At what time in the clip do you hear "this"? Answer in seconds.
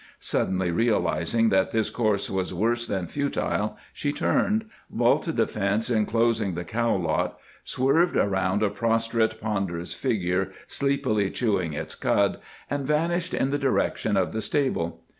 1.69-1.91